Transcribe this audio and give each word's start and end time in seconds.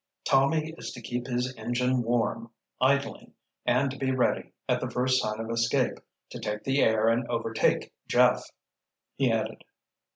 "Tommy 0.25 0.73
is 0.79 0.91
to 0.93 0.99
keep 0.99 1.27
his 1.27 1.53
engine 1.57 2.01
warm, 2.01 2.49
idling, 2.81 3.35
and 3.67 3.91
to 3.91 3.99
be 3.99 4.09
ready, 4.11 4.51
at 4.67 4.81
the 4.81 4.89
first 4.89 5.21
sign 5.21 5.39
of 5.39 5.51
escape, 5.51 5.99
to 6.31 6.39
take 6.39 6.63
the 6.63 6.81
air 6.81 7.07
and 7.07 7.27
overtake 7.27 7.93
Jeff," 8.07 8.43
he 9.15 9.31
added. 9.31 9.63